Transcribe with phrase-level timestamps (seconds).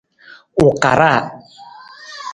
[0.63, 1.21] U karaa.